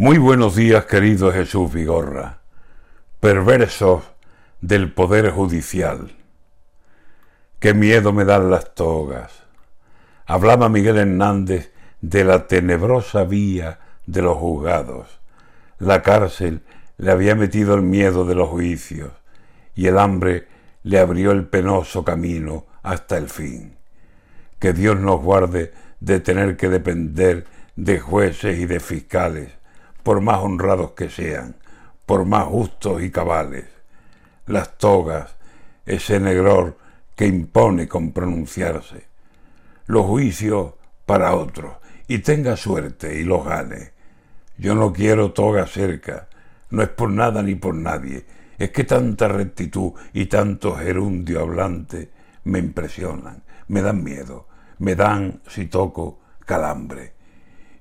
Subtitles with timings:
[0.00, 2.38] Muy buenos días, querido Jesús Vigorra,
[3.18, 4.04] perversos
[4.60, 6.12] del Poder Judicial.
[7.58, 9.42] Qué miedo me dan las togas.
[10.24, 15.18] Hablaba Miguel Hernández de la tenebrosa vía de los juzgados.
[15.80, 16.62] La cárcel
[16.96, 19.10] le había metido el miedo de los juicios
[19.74, 20.46] y el hambre
[20.84, 23.76] le abrió el penoso camino hasta el fin.
[24.60, 29.57] Que Dios nos guarde de tener que depender de jueces y de fiscales
[30.08, 31.56] por más honrados que sean,
[32.06, 33.66] por más justos y cabales.
[34.46, 35.36] Las togas,
[35.84, 36.78] ese negror
[37.14, 39.06] que impone con pronunciarse.
[39.84, 40.72] Los juicios
[41.04, 41.76] para otros,
[42.06, 43.90] y tenga suerte y los gane.
[44.56, 46.28] Yo no quiero toga cerca,
[46.70, 48.24] no es por nada ni por nadie,
[48.56, 52.10] es que tanta rectitud y tanto gerundio hablante
[52.44, 57.12] me impresionan, me dan miedo, me dan, si toco, calambre.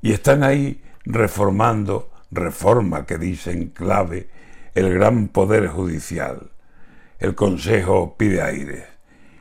[0.01, 4.29] Y están ahí reformando, reforma que dicen clave,
[4.75, 6.51] el gran poder judicial.
[7.19, 8.83] El Consejo pide aires.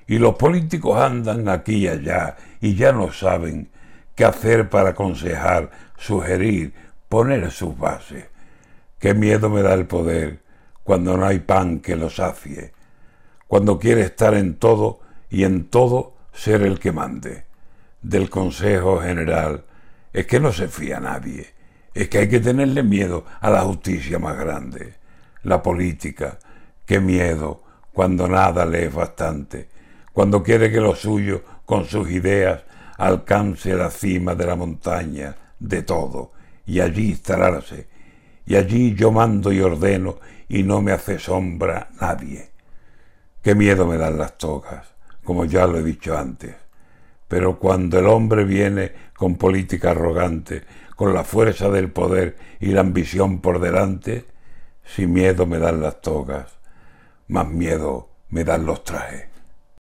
[0.07, 3.71] Y los políticos andan aquí y allá y ya no saben
[4.15, 6.75] qué hacer para aconsejar, sugerir,
[7.09, 8.27] poner sus bases.
[8.99, 10.41] Qué miedo me da el poder
[10.85, 12.73] cuando no hay pan que lo sacie,
[13.49, 17.45] cuando quiere estar en todo y en todo ser el que mande.
[18.01, 19.65] Del Consejo General
[20.13, 21.49] es que no se fía nadie,
[21.97, 24.97] es que hay que tenerle miedo a la justicia más grande.
[25.45, 26.39] La política,
[26.85, 29.71] qué miedo cuando nada le es bastante,
[30.13, 32.65] cuando quiere que lo suyo, con sus ideas,
[32.99, 36.33] alcance la cima de la montaña, de todo,
[36.67, 37.89] y allí instalarse,
[38.45, 40.19] y allí yo mando y ordeno,
[40.51, 42.51] y no me hace sombra nadie.
[43.41, 44.87] Qué miedo me dan las togas,
[45.25, 46.55] como ya lo he dicho antes.
[47.29, 50.63] Pero cuando el hombre viene con política arrogante,
[50.95, 54.25] con la fuerza del poder y la ambición por delante,
[54.85, 56.59] si miedo me dan las togas,
[57.29, 59.36] más miedo me dan los trajes.